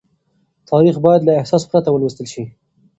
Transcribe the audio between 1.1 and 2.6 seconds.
له احساس پرته ولوستل شي.